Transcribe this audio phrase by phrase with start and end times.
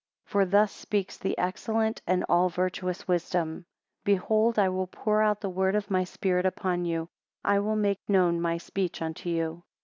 [0.25, 3.67] 18 For thus speaks the excellent and all virtuous wisdom,
[4.03, 7.07] Behold I will pour out the word of my spirit upon you,
[7.45, 9.63] I will make known my speech unto you.